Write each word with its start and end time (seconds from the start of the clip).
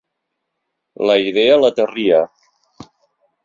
La 1.11 1.17
idea 1.25 1.59
l'aterria. 1.61 2.25